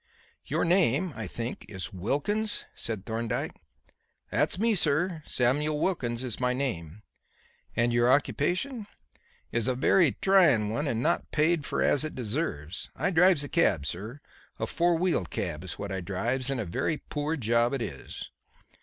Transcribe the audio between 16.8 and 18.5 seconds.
poor job it is."